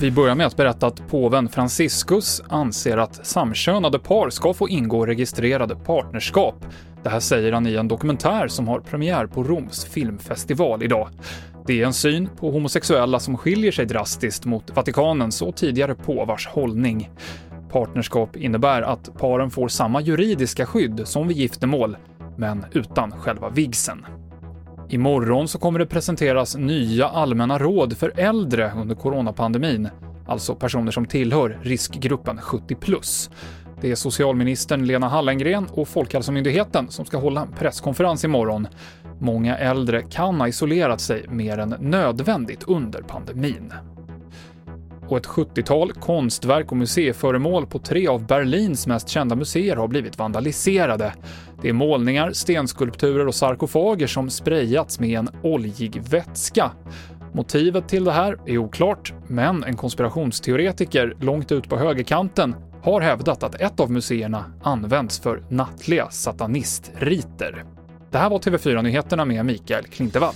[0.00, 5.06] Vi börjar med att berätta att påven Franciscus anser att samkönade par ska få ingå
[5.06, 6.54] registrerade partnerskap.
[7.02, 11.08] Det här säger han i en dokumentär som har premiär på Roms filmfestival idag.
[11.66, 16.46] Det är en syn på homosexuella som skiljer sig drastiskt mot Vatikanens och tidigare påvars
[16.46, 17.10] hållning.
[17.72, 21.96] Partnerskap innebär att paren får samma juridiska skydd som vid giftermål,
[22.36, 24.06] men utan själva vigseln.
[24.92, 29.88] Imorgon så kommer det presenteras nya allmänna råd för äldre under coronapandemin,
[30.26, 33.30] alltså personer som tillhör riskgruppen 70 plus.
[33.80, 38.68] Det är socialministern Lena Hallengren och Folkhälsomyndigheten som ska hålla en presskonferens imorgon.
[39.18, 43.72] Många äldre kan ha isolerat sig mer än nödvändigt under pandemin
[45.10, 50.18] och ett 70-tal konstverk och museiföremål på tre av Berlins mest kända museer har blivit
[50.18, 51.14] vandaliserade.
[51.62, 56.70] Det är målningar, stenskulpturer och sarkofager som sprayats med en oljig vätska.
[57.32, 63.42] Motivet till det här är oklart, men en konspirationsteoretiker långt ut på högerkanten har hävdat
[63.42, 67.64] att ett av museerna används för nattliga satanistriter.
[68.10, 70.34] Det här var TV4 Nyheterna med Mikael Klintevall.